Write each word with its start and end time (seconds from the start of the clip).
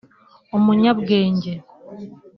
umunyabwenge 0.57 1.53